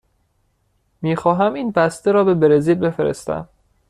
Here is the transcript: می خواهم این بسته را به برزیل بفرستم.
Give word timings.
می 1.01 1.15
خواهم 1.15 1.53
این 1.53 1.71
بسته 1.71 2.11
را 2.11 2.23
به 2.23 2.33
برزیل 2.33 2.75
بفرستم. 2.79 3.49